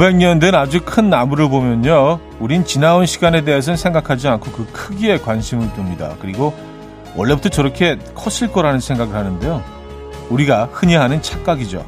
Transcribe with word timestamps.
500년 0.00 0.40
된 0.40 0.54
아주 0.54 0.80
큰 0.82 1.10
나무를 1.10 1.50
보면요. 1.50 2.20
우린 2.38 2.64
지나온 2.64 3.04
시간에 3.04 3.44
대해서는 3.44 3.76
생각하지 3.76 4.28
않고 4.28 4.50
그 4.50 4.66
크기에 4.72 5.18
관심을 5.18 5.68
둡니다. 5.76 6.14
그리고 6.20 6.54
원래부터 7.16 7.50
저렇게 7.50 7.98
컸을 8.14 8.50
거라는 8.50 8.80
생각을 8.80 9.14
하는데요. 9.14 9.62
우리가 10.30 10.70
흔히 10.72 10.94
하는 10.94 11.20
착각이죠. 11.20 11.84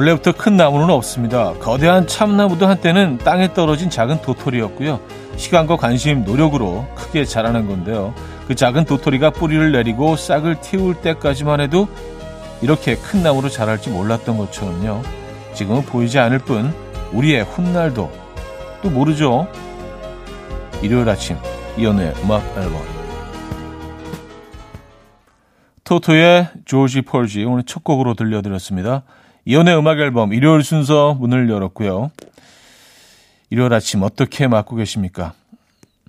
원래부터 0.00 0.32
큰 0.32 0.56
나무는 0.56 0.88
없습니다. 0.88 1.52
거대한 1.60 2.06
참나무도 2.06 2.66
한때는 2.66 3.18
땅에 3.18 3.52
떨어진 3.52 3.90
작은 3.90 4.22
도토리였고요. 4.22 4.98
시간과 5.36 5.76
관심, 5.76 6.24
노력으로 6.24 6.86
크게 6.94 7.26
자라는 7.26 7.68
건데요. 7.68 8.14
그 8.48 8.54
작은 8.54 8.86
도토리가 8.86 9.28
뿌리를 9.28 9.72
내리고 9.72 10.16
싹을 10.16 10.62
틔울 10.62 10.94
때까지만 10.94 11.60
해도 11.60 11.86
이렇게 12.62 12.96
큰 12.96 13.22
나무로 13.22 13.50
자랄지 13.50 13.90
몰랐던 13.90 14.38
것처럼요. 14.38 15.02
지금은 15.52 15.82
보이지 15.82 16.18
않을 16.18 16.38
뿐 16.38 16.74
우리의 17.12 17.44
훗날도 17.44 18.10
또 18.82 18.88
모르죠. 18.88 19.48
일요일 20.80 21.10
아침 21.10 21.36
이연우의 21.76 22.14
음악 22.24 22.42
앨범 22.56 22.80
토토의 25.84 26.48
조지 26.64 27.02
폴지 27.02 27.44
오늘 27.44 27.64
첫 27.64 27.84
곡으로 27.84 28.14
들려드렸습니다. 28.14 29.02
이연의 29.44 29.76
음악 29.76 29.98
앨범 29.98 30.32
일요일 30.32 30.62
순서 30.62 31.14
문을 31.14 31.48
열었고요. 31.48 32.10
일요일 33.50 33.72
아침 33.72 34.02
어떻게 34.02 34.46
맞고 34.46 34.76
계십니까? 34.76 35.34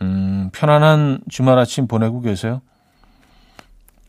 음, 0.02 0.50
편안한 0.54 1.22
주말 1.30 1.58
아침 1.58 1.88
보내고 1.88 2.22
계세요? 2.22 2.62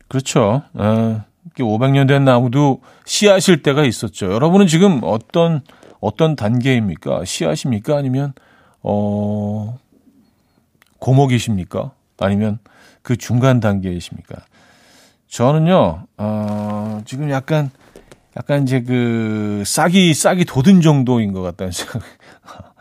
그렇죠. 0.07 0.63
어, 0.73 1.23
500년 1.57 2.07
된 2.07 2.25
나무도 2.25 2.81
씨앗일 3.05 3.63
때가 3.63 3.83
있었죠. 3.85 4.31
여러분은 4.31 4.67
지금 4.67 4.99
어떤 5.03 5.61
어떤 5.99 6.35
단계입니까? 6.35 7.25
씨앗입니까? 7.25 7.97
아니면 7.97 8.33
어 8.81 9.77
고목이십니까? 10.99 11.91
아니면 12.19 12.59
그 13.01 13.17
중간 13.17 13.59
단계이십니까? 13.59 14.35
저는요, 15.27 16.05
어, 16.17 17.01
지금 17.05 17.29
약간 17.29 17.71
약간 18.37 18.63
이제 18.63 18.81
그 18.81 19.63
싹이 19.65 20.13
싹이 20.13 20.45
돋은 20.45 20.81
정도인 20.81 21.33
것 21.33 21.41
같다는 21.41 21.71
생각. 21.71 22.01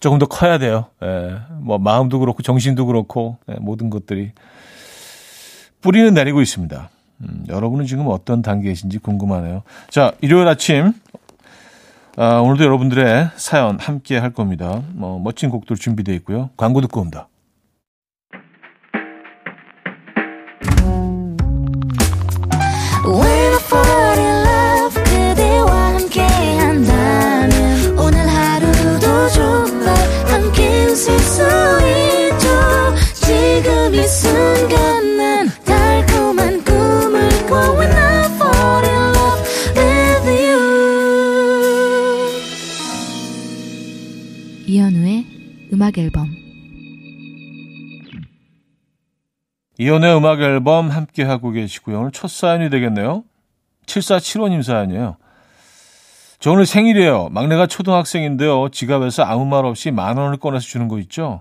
조금 0.00 0.18
더 0.18 0.26
커야 0.26 0.58
돼요. 0.58 0.86
예, 1.02 1.36
뭐 1.60 1.78
마음도 1.78 2.18
그렇고 2.18 2.42
정신도 2.42 2.86
그렇고 2.86 3.38
예, 3.50 3.54
모든 3.60 3.90
것들이 3.90 4.32
뿌리는 5.82 6.12
내리고 6.12 6.40
있습니다. 6.40 6.88
음, 7.22 7.44
여러분은 7.48 7.86
지금 7.86 8.06
어떤 8.08 8.42
단계이신지 8.42 8.98
궁금하네요. 8.98 9.62
자, 9.90 10.12
일요일 10.20 10.48
아침 10.48 10.94
아, 12.16 12.40
오늘도 12.40 12.64
여러분들의 12.64 13.30
사연 13.36 13.78
함께 13.78 14.18
할 14.18 14.32
겁니다. 14.32 14.82
뭐 14.92 15.18
멋진 15.18 15.48
곡들 15.50 15.76
준비되어 15.76 16.14
있고요. 16.16 16.50
광고 16.56 16.80
듣고 16.80 17.00
옵니다. 17.00 17.28
이연의 49.80 50.14
음악 50.14 50.42
앨범 50.42 50.90
함께 50.90 51.22
하고 51.22 51.52
계시고요. 51.52 52.00
오늘 52.00 52.10
첫 52.10 52.28
사연이 52.30 52.68
되겠네요. 52.68 53.24
7475님 53.86 54.62
사연이에요. 54.62 55.16
저 56.38 56.50
오늘 56.52 56.66
생일이에요. 56.66 57.30
막내가 57.30 57.66
초등학생인데요. 57.66 58.68
지갑에서 58.68 59.22
아무 59.22 59.46
말 59.46 59.64
없이 59.64 59.90
만 59.90 60.18
원을 60.18 60.36
꺼내서 60.36 60.66
주는 60.66 60.86
거 60.86 60.98
있죠. 60.98 61.40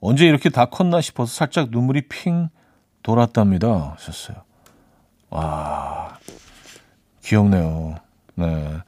언제 0.00 0.26
이렇게 0.26 0.48
다 0.48 0.64
컸나 0.64 1.02
싶어서 1.02 1.30
살짝 1.30 1.68
눈물이 1.70 2.08
핑 2.08 2.48
돌았답니다. 3.02 3.96
하셨어요. 3.96 4.38
와, 5.28 6.16
귀엽네요. 7.22 7.96
네. 8.34 8.78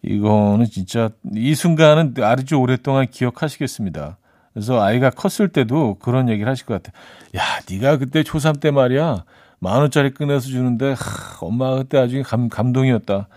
이거는 0.00 0.64
진짜 0.64 1.10
이 1.34 1.54
순간은 1.54 2.14
아주 2.22 2.54
오랫동안 2.54 3.06
기억하시겠습니다. 3.10 4.16
그래서 4.52 4.82
아이가 4.82 5.10
컸을 5.10 5.48
때도 5.48 5.96
그런 6.00 6.28
얘기를 6.28 6.50
하실 6.50 6.66
것 6.66 6.82
같아요. 6.82 7.00
야, 7.36 7.42
네가 7.70 7.98
그때 7.98 8.22
초3 8.22 8.60
때 8.60 8.70
말이야. 8.70 9.24
만 9.60 9.80
원짜리 9.80 10.12
꺼내서 10.12 10.48
주는데 10.48 10.92
하, 10.92 11.38
엄마가 11.40 11.76
그때 11.78 11.98
아주 11.98 12.22
감, 12.24 12.48
감동이었다. 12.48 13.28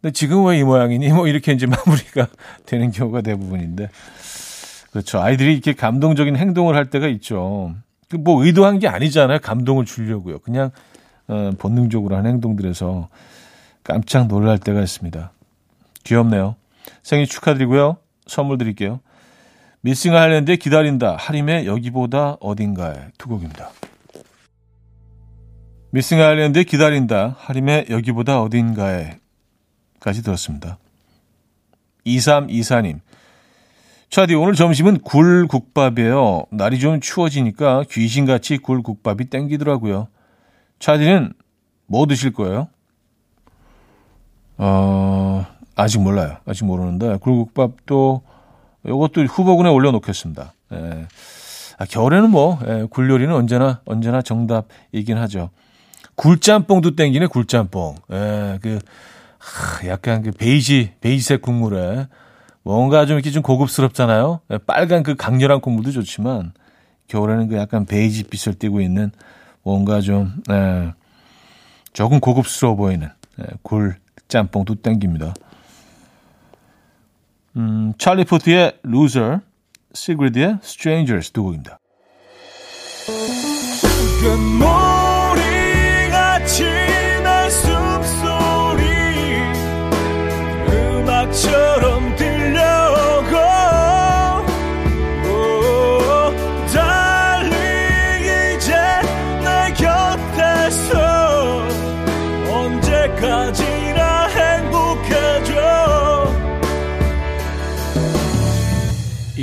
근데 0.00 0.12
지금 0.12 0.44
왜 0.46 0.58
이 0.58 0.64
모양이니? 0.64 1.08
뭐 1.12 1.28
이렇게 1.28 1.52
이제 1.52 1.66
마무리가 1.68 2.26
되는 2.66 2.90
경우가 2.90 3.20
대부분인데. 3.20 3.88
그렇죠. 4.90 5.20
아이들이 5.20 5.52
이렇게 5.52 5.72
감동적인 5.74 6.36
행동을 6.36 6.76
할 6.76 6.86
때가 6.86 7.06
있죠. 7.08 7.74
그뭐 8.10 8.44
의도한 8.44 8.78
게 8.78 8.88
아니잖아요. 8.88 9.38
감동을 9.40 9.84
주려고요. 9.86 10.38
그냥 10.40 10.70
어, 11.26 11.52
본능적으로 11.58 12.16
한 12.16 12.26
행동들에서 12.26 13.08
깜짝 13.82 14.26
놀랄 14.28 14.58
때가 14.58 14.80
있습니다. 14.80 15.32
귀엽네요. 16.04 16.56
생일 17.02 17.26
축하드리고요. 17.26 17.96
선물 18.26 18.58
드릴게요. 18.58 19.00
미싱 19.84 20.16
아일랜드의 20.16 20.56
기다린다. 20.56 21.16
하림의 21.16 21.66
여기보다 21.66 22.38
어딘가에 22.40 23.08
두 23.18 23.28
곡입니다. 23.28 23.68
미싱 25.90 26.22
아일랜드의 26.22 26.64
기다린다. 26.64 27.36
하림의 27.38 27.88
여기보다 27.90 28.40
어딘가에 28.40 29.18
까지 30.00 30.22
들었습니다. 30.22 30.78
2324님. 32.06 33.00
차디, 34.08 34.34
오늘 34.36 34.54
점심은 34.54 35.00
굴국밥이에요. 35.00 36.46
날이 36.50 36.80
좀 36.80 36.98
추워지니까 37.00 37.84
귀신같이 37.90 38.56
굴국밥이 38.56 39.26
땡기더라고요. 39.26 40.08
차디는 40.78 41.34
뭐 41.88 42.06
드실 42.06 42.32
거예요? 42.32 42.68
어, 44.56 45.44
아직 45.76 46.00
몰라요. 46.00 46.38
아직 46.46 46.64
모르는데 46.64 47.18
굴국밥도 47.18 48.22
이것도 48.86 49.22
후보군에 49.24 49.68
올려놓겠습니다. 49.70 50.52
예. 50.72 51.06
아, 51.78 51.84
겨울에는 51.84 52.30
뭐 52.30 52.58
예, 52.66 52.86
굴 52.88 53.10
요리는 53.10 53.34
언제나 53.34 53.80
언제나 53.84 54.22
정답이긴 54.22 55.18
하죠. 55.18 55.50
굴짬뽕도 56.14 56.94
땡기네 56.94 57.26
굴짬뽕. 57.26 57.96
예, 58.12 58.58
그 58.62 58.78
하, 59.38 59.86
약간 59.88 60.22
그 60.22 60.30
베이지 60.30 60.94
베이지색 61.00 61.42
국물에 61.42 62.06
뭔가 62.62 63.06
좀 63.06 63.16
이렇게 63.16 63.30
좀 63.30 63.42
고급스럽잖아요. 63.42 64.40
예, 64.52 64.58
빨간 64.58 65.02
그 65.02 65.16
강렬한 65.16 65.60
국물도 65.60 65.90
좋지만 65.90 66.52
겨울에는 67.08 67.48
그 67.48 67.56
약간 67.56 67.84
베이지 67.86 68.24
빛을 68.24 68.58
띠고 68.58 68.80
있는 68.80 69.10
뭔가 69.62 70.00
좀 70.00 70.34
예, 70.50 70.94
조금 71.92 72.20
고급스러워 72.20 72.76
보이는 72.76 73.08
예, 73.40 73.44
굴 73.62 73.96
짬뽕도 74.28 74.76
땡깁니다. 74.76 75.34
음, 77.56 77.92
찰리 77.98 78.24
포트의 78.24 78.78
Loser, 78.84 79.38
시그리드의 79.92 80.58
Strangers 80.62 81.30
두 81.30 81.44
곡입니다. 81.44 81.78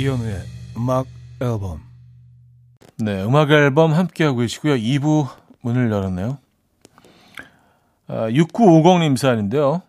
이현우의 0.02 0.42
음악 0.76 1.06
앨범. 1.40 1.80
네, 2.98 3.22
음악 3.22 3.52
앨범 3.52 3.92
함께하고 3.92 4.38
계시고요. 4.38 4.74
2부 4.74 5.28
문을 5.60 5.92
열었네요. 5.92 6.38
아, 8.08 8.28
6950님 8.30 9.16
사연인데요. 9.16 9.82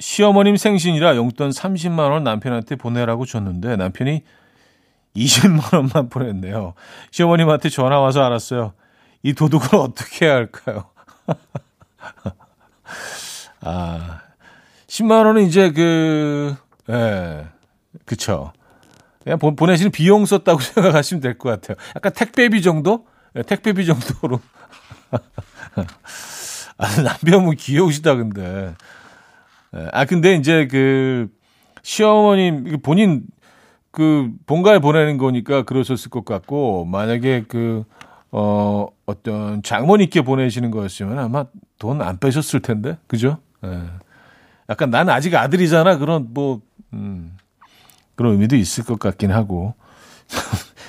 시어머님 0.00 0.56
생신이라 0.56 1.14
용돈 1.14 1.50
30만 1.50 2.10
원 2.10 2.24
남편한테 2.24 2.74
보내라고 2.74 3.26
줬는데 3.26 3.76
남편이 3.76 4.24
20만 5.14 5.72
원만 5.72 6.08
보냈네요. 6.10 6.74
시어머님한테 7.12 7.68
전화 7.68 8.00
와서 8.00 8.24
알았어요. 8.24 8.72
이 9.22 9.34
도둑을 9.34 9.68
어떻게 9.78 10.26
해야 10.26 10.34
할까요? 10.34 10.86
아, 13.62 14.20
10만 14.88 15.26
원은 15.26 15.44
이제 15.44 15.70
그, 15.70 16.56
예, 16.90 17.46
그쵸. 18.04 18.52
그냥 19.28 19.38
보, 19.38 19.66
내시는 19.66 19.90
비용 19.92 20.24
썼다고 20.24 20.60
생각하시면 20.60 21.20
될 21.20 21.36
것 21.36 21.50
같아요. 21.50 21.76
약간 21.94 22.12
택배비 22.14 22.62
정도? 22.62 23.06
예, 23.36 23.42
택배비 23.42 23.84
정도로. 23.84 24.40
아, 26.78 27.02
남편분 27.02 27.56
귀여우시다, 27.56 28.14
근데. 28.14 28.74
예, 29.76 29.88
아, 29.92 30.06
근데 30.06 30.34
이제 30.34 30.66
그, 30.70 31.28
시어머님, 31.82 32.80
본인 32.82 33.24
그 33.90 34.30
본가에 34.46 34.78
보내는 34.78 35.18
거니까 35.18 35.62
그러셨을 35.64 36.10
것 36.10 36.24
같고, 36.24 36.86
만약에 36.86 37.44
그, 37.48 37.84
어, 38.30 38.86
어떤 39.04 39.62
장모님께 39.62 40.22
보내시는 40.22 40.70
거였으면 40.70 41.18
아마 41.18 41.44
돈 41.78 42.00
안 42.00 42.18
빼셨을 42.18 42.60
텐데, 42.60 42.96
그죠? 43.06 43.38
예. 43.64 43.82
약간 44.70 44.88
난 44.90 45.08
아직 45.10 45.34
아들이잖아. 45.34 45.98
그런 45.98 46.28
뭐, 46.32 46.60
음, 46.94 47.36
그런 48.18 48.32
의미도 48.32 48.56
있을 48.56 48.82
것 48.82 48.98
같긴 48.98 49.30
하고. 49.30 49.74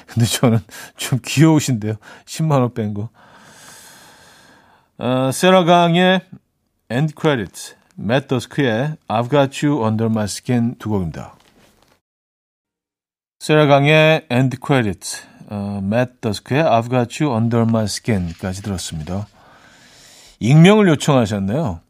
근데 0.07 0.25
저는 0.25 0.57
좀 0.97 1.19
귀여우신데요. 1.23 1.93
10만원 2.25 2.73
뺀 2.73 2.95
거. 2.95 3.09
어, 4.97 5.29
세라 5.31 5.63
강의 5.63 6.21
End 6.89 7.13
Credits, 7.17 7.75
Matt 7.99 8.27
Dusk의 8.29 8.95
I've 9.07 9.29
Got 9.29 9.63
You 9.63 9.85
Under 9.85 10.07
My 10.07 10.23
Skin 10.23 10.75
두 10.79 10.89
곡입니다. 10.89 11.35
세라 13.37 13.67
강의 13.67 14.25
End 14.31 14.57
Credits, 14.65 15.27
어, 15.49 15.79
Matt 15.83 16.13
Dusk의 16.21 16.63
I've 16.63 16.89
Got 16.89 17.23
You 17.23 17.37
Under 17.37 17.61
My 17.61 17.83
Skin까지 17.83 18.63
들었습니다. 18.63 19.27
익명을 20.39 20.87
요청하셨네요. 20.87 21.81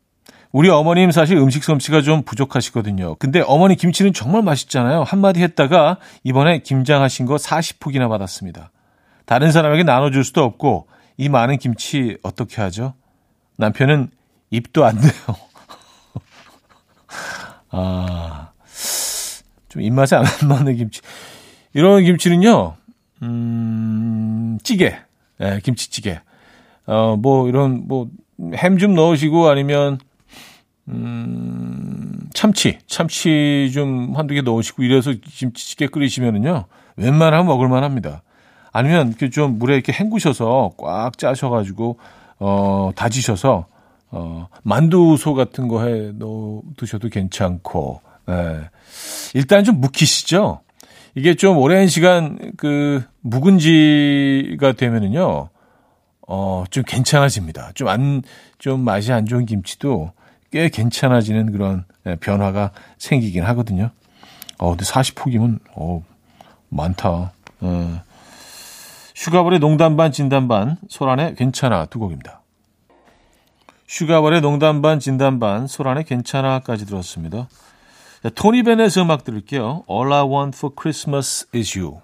우리 0.51 0.69
어머님 0.69 1.12
사실 1.12 1.38
음식 1.38 1.63
솜씨가 1.63 2.01
좀 2.01 2.24
부족하시거든요. 2.24 3.16
근데 3.16 3.42
어머니 3.46 3.75
김치는 3.75 4.13
정말 4.13 4.42
맛있잖아요. 4.42 5.04
한마디 5.04 5.44
했다가 5.44 5.98
이번에 6.24 6.60
김장하신 6.60 7.28
거 7.28 7.36
40포기나 7.36 8.10
받았습니다. 8.10 8.72
다른 9.25 9.51
사람에게 9.51 9.84
나눠줄 9.84 10.24
수도 10.24 10.44
없고 10.44 10.88
이 11.18 11.30
많은 11.30 11.57
김치 11.57 12.18
어떻게 12.24 12.62
하죠? 12.63 12.96
남편은 13.57 14.10
입도 14.50 14.86
안 14.86 14.98
돼요. 15.00 15.12
아, 17.69 18.50
좀 19.68 19.81
입맛에 19.84 20.16
안 20.16 20.25
맞는 20.48 20.78
김치. 20.78 21.02
이런 21.74 22.04
김치는요, 22.04 22.75
음, 23.22 24.57
찌개. 24.63 24.98
네, 25.38 25.60
김치찌개. 25.62 26.22
어, 26.88 27.16
뭐, 27.16 27.48
이런, 27.48 27.88
뭐, 27.88 28.07
햄 28.56 28.80
좀 28.80 28.95
넣으시고 28.95 29.48
아니면 29.50 30.00
음, 30.89 32.30
참치, 32.33 32.80
참치 32.88 33.71
좀 33.74 34.15
한두 34.15 34.33
개 34.33 34.41
넣으시고 34.41 34.83
이래서 34.83 35.12
김치찌개 35.12 35.88
끓이시면은요, 35.88 36.65
웬만하면 36.97 37.45
먹을만 37.45 37.83
합니다. 37.83 38.24
아니면 38.71 39.09
이렇게 39.09 39.30
좀 39.30 39.57
물에 39.59 39.75
이렇게 39.75 39.91
헹구셔서 39.94 40.71
꽉 40.77 41.18
짜셔가지고, 41.18 41.97
어, 42.39 42.91
다지셔서, 42.95 43.65
어, 44.12 44.47
만두소 44.63 45.33
같은 45.36 45.68
거 45.68 45.86
해 45.86 46.12
넣어 46.15 46.62
드셔도 46.77 47.09
괜찮고, 47.09 48.01
예. 48.30 48.69
일단 49.33 49.63
좀 49.63 49.80
묵히시죠? 49.81 50.62
이게 51.15 51.35
좀 51.35 51.57
오랜 51.57 51.88
시간 51.88 52.38
그 52.57 53.03
묵은지가 53.21 54.74
되면은요, 54.74 55.50
어, 56.27 56.63
좀 56.69 56.83
괜찮아집니다. 56.85 57.71
좀 57.74 57.88
안, 57.88 58.21
좀 58.59 58.81
맛이 58.81 59.12
안 59.12 59.25
좋은 59.25 59.45
김치도 59.45 60.12
꽤 60.51 60.69
괜찮아지는 60.69 61.51
그런 61.51 61.86
예, 62.06 62.16
변화가 62.16 62.72
생기긴 62.98 63.44
하거든요. 63.46 63.92
어, 64.57 64.69
근데 64.69 64.84
40포기면, 64.84 65.60
어, 65.75 66.04
많다. 66.69 67.31
어. 67.62 68.01
슈가볼의 69.16 69.60
농담 69.60 69.98
반 69.98 70.12
진담 70.12 70.48
반, 70.48 70.78
소란의 70.88 71.36
괜찮아 71.36 71.86
두 71.86 72.00
곡입니다. 72.00 72.42
슈가볼의 73.88 74.42
농담 74.42 74.81
반 74.81 75.00
진담 75.00 75.40
반, 75.40 75.68
소란의 75.68 76.04
괜찮아까지 76.06 76.86
들었습니다. 76.86 77.48
자, 78.24 78.30
토니 78.30 78.63
베넷의 78.63 79.04
음악 79.04 79.24
들을게요. 79.24 79.84
All 79.90 80.12
I 80.12 80.24
Want 80.24 80.57
for 80.57 80.74
Christmas 80.78 81.48
is 81.56 81.78
You. 81.78 82.02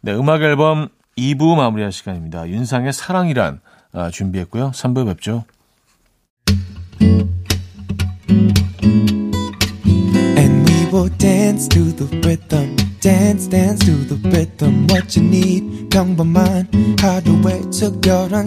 네, 0.00 0.12
음악 0.12 0.42
앨범 0.42 0.88
2부 1.18 1.56
마무리할 1.56 1.92
시간입니다. 1.92 2.48
윤상의 2.48 2.92
사랑이란 2.92 3.60
아, 3.92 4.10
준비했고요. 4.10 4.70
3부 4.70 5.06
뵙죠. 5.06 5.44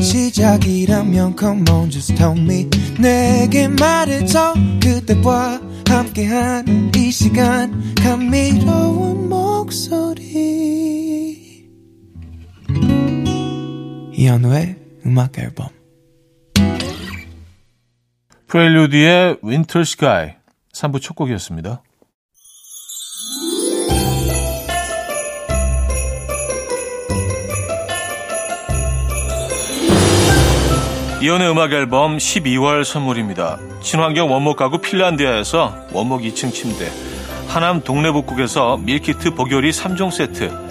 시작이라면 0.02 1.36
come 1.38 1.64
on 1.70 1.90
just 1.90 2.16
tell 2.16 2.38
me 2.38 2.68
내게 3.00 3.68
말해줘 3.68 4.54
그대와 4.82 5.60
함께한 5.88 6.92
이 6.96 7.12
시간 7.12 7.94
감미로운 7.96 9.30
목소리 9.30 11.11
이현우의 14.22 14.76
음악 15.08 15.40
앨범 15.40 15.70
프렐류디의 18.46 19.38
Winter 19.44 19.82
Sky 19.82 20.34
3부 20.76 21.02
첫 21.02 21.16
곡이었습니다. 21.16 21.82
이연의 31.24 31.50
음악 31.50 31.72
앨범 31.72 32.18
12월 32.18 32.84
선물입니다. 32.84 33.58
친환경 33.82 34.32
원목 34.32 34.56
가구 34.56 34.78
핀란디아에서 34.78 35.88
원목 35.94 36.22
2층 36.22 36.54
침대, 36.54 36.92
하남 37.48 37.82
동래복국에서 37.82 38.78
밀키트 38.78 39.34
보교리 39.34 39.72
3종 39.72 40.12
세트, 40.12 40.71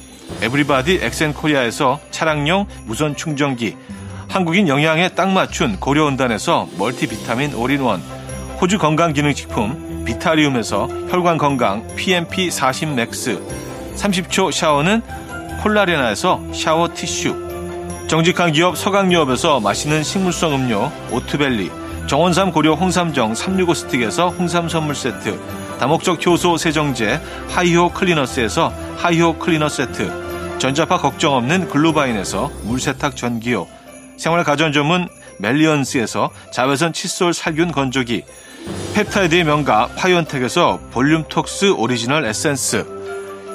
에브리바디 0.41 0.99
엑센코리아에서 1.01 1.99
차량용 2.11 2.67
무선 2.85 3.15
충전기, 3.15 3.75
한국인 4.27 4.67
영양에 4.67 5.09
딱 5.09 5.29
맞춘 5.29 5.79
고려은단에서 5.79 6.69
멀티비타민 6.77 7.53
올인원, 7.53 8.01
호주 8.61 8.77
건강기능식품 8.77 10.05
비타리움에서 10.05 10.87
혈관건강 11.09 11.95
PMP40 11.95 12.93
맥스, 12.93 13.41
30초 13.95 14.51
샤워는 14.51 15.01
콜라레나에서 15.61 16.41
샤워 16.53 16.89
티슈, 16.93 17.35
정직한 18.07 18.51
기업 18.51 18.77
서강유업에서 18.77 19.59
맛있는 19.59 20.03
식물성 20.03 20.53
음료 20.55 20.91
오트벨리, 21.11 21.71
정원삼 22.07 22.51
고려 22.51 22.73
홍삼정 22.73 23.35
365 23.35 23.73
스틱에서 23.73 24.29
홍삼 24.29 24.67
선물 24.67 24.95
세트, 24.95 25.39
다목적 25.81 26.23
효소 26.23 26.57
세정제 26.57 27.19
하이호 27.49 27.89
클리너스에서 27.89 28.71
하이호 28.97 29.39
클리너 29.39 29.67
세트, 29.67 30.59
전자파 30.59 30.99
걱정 30.99 31.33
없는 31.33 31.69
글루바인에서 31.69 32.51
물세탁 32.65 33.15
전기요, 33.15 33.65
생활 34.15 34.43
가전 34.43 34.73
전문 34.73 35.09
멜리언스에서 35.39 36.29
자외선 36.51 36.93
칫솔 36.93 37.33
살균 37.33 37.71
건조기, 37.71 38.21
펩타이드의 38.93 39.43
명가 39.43 39.87
파이언텍에서 39.97 40.79
볼륨톡스 40.91 41.71
오리지널 41.71 42.25
에센스, 42.25 42.85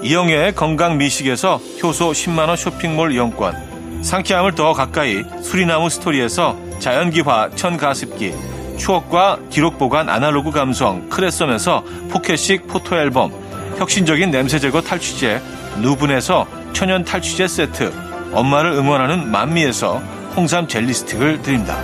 이영애의 0.02 0.56
건강 0.56 0.98
미식에서 0.98 1.60
효소 1.80 2.10
10만원 2.10 2.56
쇼핑몰 2.56 3.12
이용권, 3.12 4.02
상쾌함을 4.02 4.56
더 4.56 4.72
가까이 4.72 5.22
수리나무 5.42 5.88
스토리에서 5.88 6.58
자연기화 6.80 7.50
천가습기, 7.54 8.55
추억과 8.76 9.38
기록 9.50 9.78
보관 9.78 10.08
아날로그 10.08 10.50
감성 10.50 11.08
크레썸에서 11.08 11.84
포켓식 12.10 12.66
포토 12.66 12.96
앨범 12.96 13.32
혁신적인 13.78 14.30
냄새 14.30 14.58
제거 14.58 14.80
탈취제 14.80 15.40
누분에서 15.80 16.46
천연 16.72 17.04
탈취제 17.04 17.48
세트 17.48 17.92
엄마를 18.32 18.72
응원하는 18.72 19.30
만미에서 19.30 19.98
홍삼 20.36 20.68
젤리 20.68 20.92
스틱을 20.92 21.42
드립니다. 21.42 21.76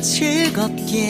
즐겁게 0.00 1.02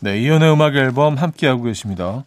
네, 0.00 0.20
이연의 0.20 0.52
음악 0.52 0.76
앨범 0.76 1.16
함께하고 1.16 1.64
계십니다. 1.64 2.24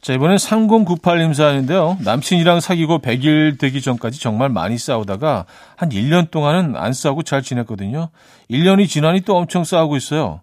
자, 0.00 0.14
이번엔 0.14 0.36
3098님 0.36 1.34
사연인데요. 1.34 1.98
남친이랑 2.00 2.60
사귀고 2.60 3.00
100일 3.00 3.58
되기 3.58 3.82
전까지 3.82 4.18
정말 4.18 4.48
많이 4.48 4.78
싸우다가 4.78 5.44
한 5.76 5.90
1년 5.90 6.30
동안은 6.30 6.74
안 6.76 6.94
싸우고 6.94 7.22
잘 7.22 7.42
지냈거든요. 7.42 8.08
1년이 8.50 8.88
지나니 8.88 9.20
또 9.22 9.36
엄청 9.36 9.62
싸우고 9.62 9.96
있어요. 9.98 10.40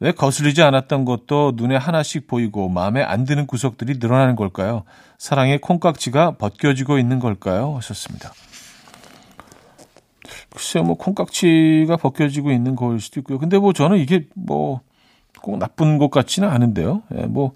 왜 0.00 0.12
거슬리지 0.12 0.62
않았던 0.62 1.04
것도 1.04 1.52
눈에 1.56 1.76
하나씩 1.76 2.26
보이고 2.26 2.68
마음에 2.68 3.02
안 3.02 3.24
드는 3.24 3.46
구석들이 3.46 3.98
늘어나는 3.98 4.36
걸까요? 4.36 4.84
사랑의 5.18 5.58
콩깍지가 5.58 6.32
벗겨지고 6.32 6.98
있는 6.98 7.18
걸까요? 7.18 7.76
하셨습니다. 7.76 8.32
글쎄요, 10.50 10.84
뭐 10.84 10.96
콩깍지가 10.96 11.96
벗겨지고 11.98 12.50
있는 12.50 12.76
거일 12.76 13.00
수도 13.00 13.20
있고요. 13.20 13.38
근데 13.38 13.58
뭐 13.58 13.74
저는 13.74 13.98
이게 13.98 14.26
뭐 14.34 14.80
꼭 15.46 15.58
나쁜 15.58 15.98
것 15.98 16.10
같지는 16.10 16.48
않은데요. 16.48 17.02
예, 17.16 17.26
뭐 17.26 17.52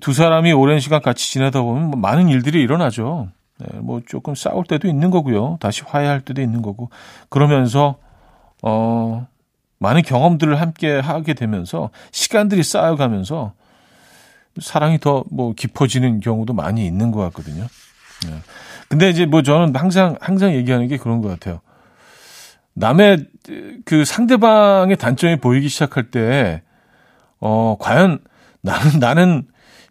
두 0.00 0.12
사람이 0.12 0.52
오랜 0.52 0.80
시간 0.80 1.00
같이 1.00 1.30
지내다 1.32 1.62
보면 1.62 1.84
뭐 1.90 1.98
많은 1.98 2.28
일들이 2.28 2.60
일어나죠. 2.60 3.30
예, 3.62 3.78
뭐 3.78 4.00
조금 4.06 4.34
싸울 4.34 4.64
때도 4.64 4.86
있는 4.88 5.10
거고요. 5.10 5.56
다시 5.60 5.82
화해할 5.84 6.20
때도 6.20 6.42
있는 6.42 6.62
거고 6.62 6.90
그러면서 7.28 7.96
어 8.62 9.26
많은 9.78 10.02
경험들을 10.02 10.60
함께 10.60 10.98
하게 10.98 11.34
되면서 11.34 11.90
시간들이 12.12 12.62
쌓여가면서 12.62 13.52
사랑이 14.60 14.98
더 14.98 15.24
뭐 15.30 15.52
깊어지는 15.54 16.20
경우도 16.20 16.52
많이 16.52 16.84
있는 16.86 17.10
것 17.10 17.20
같거든요. 17.20 17.66
네. 18.26 18.34
근데 18.88 19.10
이제 19.10 19.26
뭐 19.26 19.42
저는 19.42 19.74
항상 19.76 20.16
항상 20.20 20.52
얘기하는 20.52 20.88
게 20.88 20.96
그런 20.96 21.20
것 21.22 21.28
같아요. 21.28 21.60
남의 22.74 23.26
그 23.84 24.04
상대방의 24.04 24.96
단점이 24.96 25.36
보이기 25.36 25.68
시작할 25.68 26.10
때, 26.10 26.62
어, 27.40 27.76
과연 27.78 28.20
나는, 28.60 28.98
나는 29.00 29.46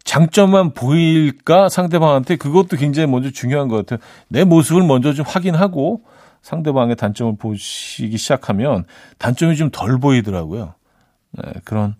장점만 0.08 0.72
보일까 0.72 1.68
상대방한테 1.68 2.36
그것도 2.36 2.78
굉장히 2.78 3.06
먼저 3.06 3.30
중요한 3.30 3.68
것 3.68 3.76
같아요. 3.76 3.98
내 4.28 4.42
모습을 4.44 4.82
먼저 4.82 5.12
좀 5.12 5.26
확인하고, 5.28 6.02
상대방의 6.40 6.96
단점을 6.96 7.36
보시기 7.36 8.16
시작하면 8.16 8.86
단점이 9.18 9.54
좀 9.56 9.68
덜 9.70 9.98
보이더라고요. 9.98 10.72
네, 11.32 11.52
그런 11.64 11.94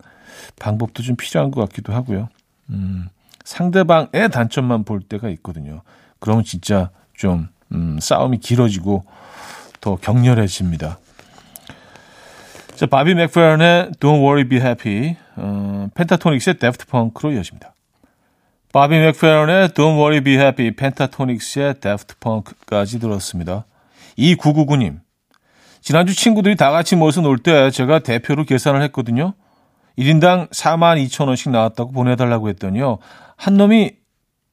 방법도 0.57 1.03
좀 1.03 1.17
필요한 1.17 1.51
것 1.51 1.61
같기도 1.61 1.93
하고요. 1.93 2.29
음, 2.71 3.09
상대방의 3.43 4.31
단점만 4.31 4.85
볼 4.85 5.01
때가 5.01 5.29
있거든요. 5.29 5.83
그러면 6.17 6.43
진짜 6.43 6.89
좀 7.15 7.47
음, 7.73 7.99
싸움이 8.01 8.39
길어지고 8.39 9.03
더 9.81 9.97
격렬해집니다. 9.97 10.97
자, 12.75 12.85
바비 12.87 13.13
맥페런의 13.13 13.91
Don't 13.99 14.23
Worry 14.23 14.49
Be 14.49 14.59
Happy, 14.59 15.15
어, 15.35 15.89
펜타토닉스의 15.93 16.57
Daft 16.57 16.87
Punk로 16.87 17.33
이어집니다. 17.33 17.75
바비 18.71 18.99
맥페런의 18.99 19.69
Don't 19.69 19.97
Worry 19.97 20.21
Be 20.21 20.35
Happy, 20.35 20.71
펜타토닉스의 20.75 21.79
Daft 21.79 22.15
Punk까지 22.19 22.99
들었습니다. 22.99 23.65
2999님. 24.17 24.99
지난주 25.81 26.13
친구들이 26.15 26.55
다 26.55 26.69
같이 26.71 26.95
모여서 26.95 27.21
놀 27.21 27.37
때 27.39 27.71
제가 27.71 27.99
대표로 27.99 28.43
계산을 28.43 28.81
했거든요. 28.83 29.33
1인당 29.97 30.49
4만 30.51 31.03
2천 31.07 31.27
원씩 31.27 31.51
나왔다고 31.51 31.91
보내달라고 31.91 32.49
했더니요. 32.49 32.99
한 33.37 33.57
놈이 33.57 33.93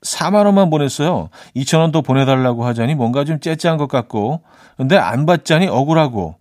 4만 0.02 0.46
원만 0.46 0.70
보냈어요. 0.70 1.28
2천 1.54 1.80
원 1.80 1.92
더 1.92 2.00
보내달라고 2.00 2.64
하자니 2.64 2.94
뭔가 2.94 3.24
좀 3.24 3.38
째째한 3.40 3.76
것 3.76 3.86
같고. 3.88 4.42
근데 4.76 4.96
안 4.96 5.26
받자니 5.26 5.66
억울하고. 5.68 6.36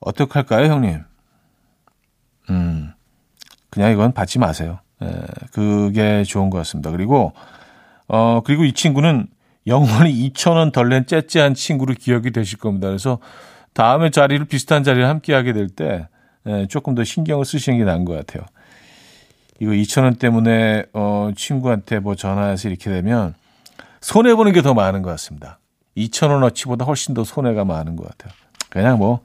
어떡할까요, 0.00 0.70
형님? 0.70 1.02
음, 2.50 2.92
그냥 3.70 3.90
이건 3.92 4.12
받지 4.12 4.38
마세요. 4.38 4.80
예, 5.04 5.22
그게 5.52 6.24
좋은 6.24 6.50
것 6.50 6.58
같습니다. 6.58 6.90
그리고, 6.90 7.32
어, 8.08 8.40
그리고 8.44 8.64
이 8.64 8.72
친구는 8.72 9.26
영원히 9.66 10.30
2천 10.30 10.56
원덜 10.56 10.88
낸 10.88 11.06
째째한 11.06 11.54
친구로 11.54 11.94
기억이 11.94 12.30
되실 12.30 12.58
겁니다. 12.58 12.88
그래서 12.88 13.18
다음에 13.72 14.10
자리를 14.10 14.44
비슷한 14.46 14.84
자리를 14.84 15.06
함께 15.08 15.34
하게 15.34 15.52
될때 15.52 16.08
예, 16.46 16.66
조금 16.68 16.94
더 16.94 17.04
신경을 17.04 17.44
쓰시는 17.44 17.78
게 17.78 17.84
나은 17.84 18.04
것 18.04 18.14
같아요. 18.14 18.44
이거 19.60 19.72
2천 19.72 20.02
원 20.04 20.16
때문에 20.16 20.84
어, 20.92 21.30
친구한테 21.36 21.98
뭐 22.00 22.14
전화해서 22.14 22.68
이렇게 22.68 22.90
되면 22.90 23.34
손해 24.00 24.34
보는 24.34 24.52
게 24.52 24.60
더 24.60 24.74
많은 24.74 25.02
것 25.02 25.10
같습니다. 25.10 25.58
2천 25.96 26.30
원어치보다 26.30 26.84
훨씬 26.84 27.14
더 27.14 27.24
손해가 27.24 27.64
많은 27.64 27.96
것 27.96 28.06
같아요. 28.08 28.32
그냥 28.68 28.98
뭐 28.98 29.20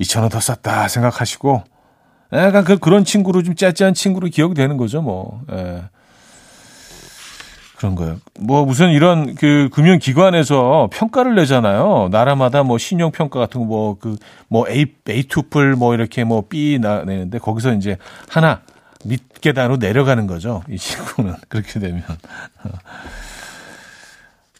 2천 0.00 0.20
원더 0.22 0.40
썼다 0.40 0.88
생각하시고 0.88 1.62
약간 2.32 2.64
그 2.64 2.78
그런 2.78 3.04
친구로 3.04 3.42
좀 3.42 3.54
째째한 3.54 3.94
친구로 3.94 4.28
기억이 4.28 4.54
되는 4.54 4.76
거죠, 4.76 5.02
뭐. 5.02 5.42
예. 5.52 5.82
그런 7.76 7.96
거예요. 7.96 8.18
뭐 8.38 8.64
무슨 8.64 8.90
이런 8.90 9.34
그 9.34 9.68
금융기관에서 9.72 10.88
평가를 10.92 11.34
내잖아요. 11.34 12.08
나라마다 12.12 12.62
뭐 12.62 12.78
신용평가 12.78 13.40
같은 13.40 13.60
거 13.60 13.66
뭐 13.66 13.98
그뭐 13.98 14.16
뭐 14.48 14.68
A 14.68 14.86
A 15.08 15.24
투플 15.24 15.74
뭐 15.74 15.92
이렇게 15.94 16.22
뭐 16.22 16.44
B 16.48 16.78
나 16.80 17.02
내는데 17.04 17.38
거기서 17.38 17.74
이제 17.74 17.96
하나 18.28 18.60
밑계단으로 19.04 19.78
내려가는 19.78 20.28
거죠. 20.28 20.62
이 20.70 20.78
친구는 20.78 21.34
그렇게 21.48 21.80
되면. 21.80 22.04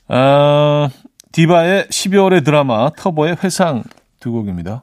아, 0.09 0.91
디바의 1.31 1.85
12월의 1.85 2.45
드라마 2.45 2.91
터보의 2.91 3.37
회상 3.45 3.85
두 4.19 4.33
곡입니다. 4.33 4.83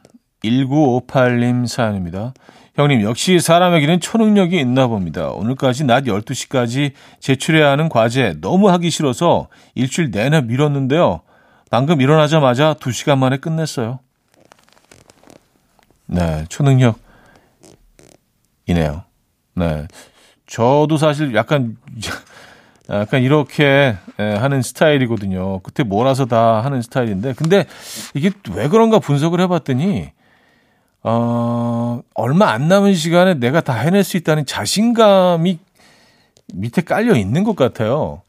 1958님 0.43 1.67
사연입니다. 1.67 2.33
형님, 2.75 3.01
역시 3.03 3.39
사람에게는 3.39 3.99
초능력이 3.99 4.59
있나 4.59 4.87
봅니다. 4.87 5.29
오늘까지 5.29 5.83
낮 5.83 6.05
12시까지 6.05 6.93
제출해야 7.19 7.69
하는 7.69 7.89
과제 7.89 8.35
너무 8.39 8.69
하기 8.69 8.89
싫어서 8.89 9.49
일주일 9.75 10.11
내내 10.11 10.41
미뤘는데요. 10.41 11.21
방금 11.69 12.01
일어나자마자 12.01 12.73
2시간 12.75 13.17
만에 13.17 13.37
끝냈어요. 13.37 13.99
네, 16.07 16.45
초능력이네요. 16.49 17.03
네. 19.55 19.87
저도 20.47 20.97
사실 20.97 21.35
약간 21.35 21.77
약간 22.89 23.21
이렇게 23.21 23.95
하는 24.17 24.61
스타일이거든요. 24.61 25.59
그때 25.59 25.83
몰아서 25.83 26.25
다 26.25 26.61
하는 26.61 26.81
스타일인데, 26.81 27.33
근데 27.33 27.65
이게 28.13 28.31
왜 28.53 28.67
그런가 28.67 28.99
분석을 28.99 29.39
해봤더니, 29.41 30.09
어, 31.03 32.01
얼마 32.13 32.49
안 32.51 32.67
남은 32.67 32.93
시간에 32.93 33.33
내가 33.35 33.61
다 33.61 33.73
해낼 33.73 34.03
수 34.03 34.17
있다는 34.17 34.45
자신감이 34.45 35.59
밑에 36.53 36.81
깔려 36.81 37.15
있는 37.15 37.43
것 37.43 37.55
같아요. 37.55 38.21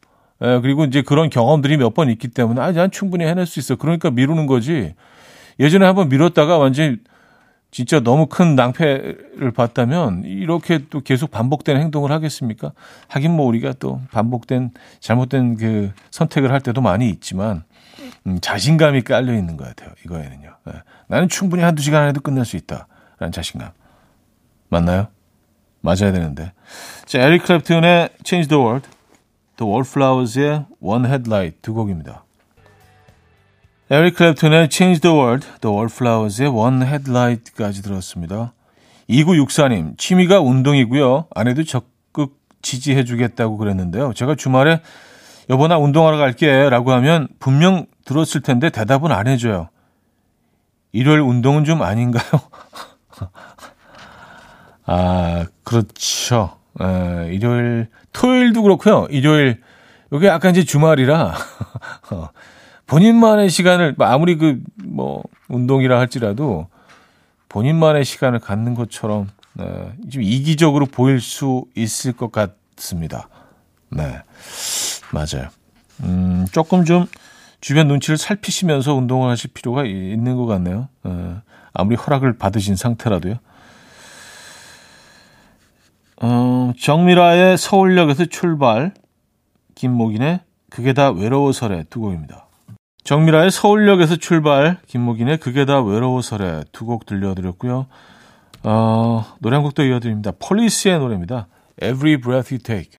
예, 0.43 0.59
그리고 0.61 0.85
이제 0.85 1.02
그런 1.02 1.29
경험들이 1.31 1.76
몇 1.76 1.95
번 1.95 2.09
있기 2.11 2.29
때문에, 2.29 2.61
아, 2.61 2.73
난 2.73 2.91
충분히 2.91 3.25
해낼 3.25 3.47
수 3.47 3.59
있어. 3.61 3.76
그러니까 3.76 4.11
미루는 4.11 4.47
거지. 4.47 4.95
예전에 5.61 5.85
한번 5.85 6.09
미뤘다가 6.09 6.57
완전히 6.59 6.97
진짜 7.71 8.00
너무 8.00 8.26
큰 8.26 8.55
낭패를 8.55 9.52
봤다면 9.55 10.25
이렇게 10.25 10.81
또 10.91 11.00
계속 11.00 11.31
반복된 11.31 11.79
행동을 11.79 12.11
하겠습니까? 12.12 12.73
하긴 13.09 13.31
뭐 13.33 13.47
우리가 13.47 13.75
또 13.79 14.00
반복된 14.11 14.73
잘못된 15.00 15.57
그 15.57 15.93
선택을 16.11 16.52
할 16.52 16.61
때도 16.61 16.81
많이 16.83 17.09
있지만 17.09 17.64
음, 18.26 18.38
자신감이 18.40 19.02
깔려 19.02 19.35
있는 19.35 19.57
것 19.57 19.66
같아요. 19.66 19.90
이거에는요. 20.04 20.57
네. 20.66 20.73
나는 21.09 21.28
충분히 21.28 21.62
한두 21.62 21.83
시간 21.83 22.02
안에도 22.02 22.21
끝낼 22.21 22.45
수 22.45 22.57
있다라는 22.57 23.33
자신감. 23.33 23.71
맞나요? 24.69 25.09
맞아야 25.81 26.12
되는데. 26.12 26.52
자, 27.04 27.21
에릭 27.21 27.42
클랩튼의 27.45 28.11
Change 28.25 28.49
the 28.49 28.62
World, 28.62 28.88
The 29.57 29.71
Wallflowers의 29.71 30.66
One 30.81 31.07
Headlight 31.07 31.59
두 31.61 31.75
곡입니다. 31.75 32.25
에릭 33.90 34.16
클랩튼의 34.16 34.71
Change 34.71 35.00
the 35.00 35.14
World, 35.14 35.47
The 35.61 35.76
Wallflowers의 35.76 36.49
One 36.49 36.87
Headlight까지 36.87 37.83
들었습니다. 37.83 38.54
2964님, 39.11 39.99
취미가 39.99 40.40
운동이고요. 40.40 41.26
아내도 41.35 41.64
적극 41.64 42.40
지지해주겠다고 42.62 43.59
그랬는데요. 43.59 44.12
제가 44.14 44.37
주말에 44.37 44.81
여보 45.50 45.66
나 45.69 45.76
운동하러 45.76 46.16
갈게 46.16 46.71
라고 46.71 46.92
하면 46.92 47.28
분명 47.38 47.87
들었을 48.04 48.40
텐데 48.42 48.71
대답은 48.71 49.12
안 49.12 49.26
해줘요. 49.26 49.68
일요일 50.92 51.21
운동은 51.21 51.64
좀 51.64 51.82
아닌가요? 51.82 52.25
아, 54.85 55.47
그렇죠. 55.64 56.59
에, 56.80 57.32
일요일, 57.32 57.88
토요일도 58.12 58.62
그렇고요. 58.62 59.06
일요일, 59.11 59.61
여기 60.12 60.26
약간 60.26 60.50
이제 60.50 60.64
주말이라 60.64 61.35
본인만의 62.87 63.49
시간을 63.49 63.94
뭐 63.97 64.06
아무리 64.06 64.37
그 64.37 64.61
뭐 64.85 65.23
운동이라 65.49 65.99
할지라도 65.99 66.68
본인만의 67.49 68.04
시간을 68.04 68.38
갖는 68.40 68.75
것처럼 68.75 69.28
네, 69.54 69.92
좀 70.11 70.23
이기적으로 70.23 70.87
보일 70.87 71.21
수 71.21 71.64
있을 71.75 72.12
것 72.12 72.30
같습니다. 72.32 73.28
네, 73.90 74.23
맞아요. 75.12 75.49
음, 76.02 76.47
조금 76.52 76.85
좀 76.85 77.06
주변 77.62 77.87
눈치를 77.88 78.19
살피시면서 78.19 78.92
운동을 78.92 79.31
하실 79.31 79.50
필요가 79.54 79.85
있는 79.87 80.37
것 80.37 80.47
같네요. 80.47 80.88
네, 81.04 81.37
아무리 81.73 81.97
허락을 81.97 82.37
받으신 82.37 82.76
상태라도요. 82.76 83.37
어, 86.21 86.73
정미라의 86.78 87.57
서울역에서 87.57 88.26
출발, 88.26 88.92
김목인의 89.76 90.40
그게 90.71 90.92
다 90.92 91.11
외로워서래 91.11 91.85
두 91.88 92.00
곡입니다. 92.00 92.47
정미라의 93.04 93.50
서울역에서 93.50 94.16
출발, 94.16 94.78
김목인의 94.87 95.38
그게 95.38 95.64
다 95.64 95.81
외로워서래 95.81 96.64
두 96.73 96.85
곡 96.85 97.07
들려드렸고요. 97.07 97.87
어, 98.64 99.25
노래 99.38 99.57
한 99.57 99.62
곡도 99.62 99.85
이어드립니다. 99.85 100.33
폴리스의 100.38 100.98
노래입니다. 100.98 101.46
Every 101.81 102.20
Breath 102.20 102.55
You 102.55 102.62
Take. 102.62 102.96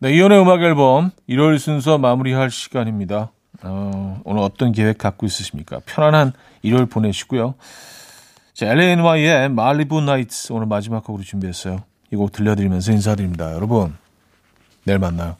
네, 0.00 0.12
이연의 0.14 0.40
음악 0.40 0.62
앨범 0.62 1.10
일요일 1.26 1.58
순서 1.58 1.98
마무리할 1.98 2.50
시간입니다. 2.50 3.32
어, 3.62 4.20
오늘 4.24 4.42
어떤 4.42 4.70
계획 4.72 4.98
갖고 4.98 5.26
있으십니까? 5.26 5.80
편안한 5.86 6.32
일요일 6.62 6.86
보내시고요. 6.86 7.54
자, 8.54 8.66
LANY의 8.66 9.48
말리부 9.50 10.00
나이츠 10.00 10.52
오늘 10.52 10.66
마지막 10.66 11.02
곡으로 11.04 11.24
준비했어요. 11.24 11.82
이 12.12 12.16
곡 12.16 12.32
들려드리면서 12.32 12.92
인사드립니다. 12.92 13.52
여러분, 13.52 13.94
내일 14.84 14.98
만나요. 14.98 15.36